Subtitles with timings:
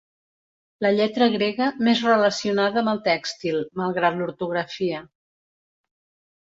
[0.85, 5.07] La lletra grega més relacionada amb el tèxtil, malgrat l'ortografia.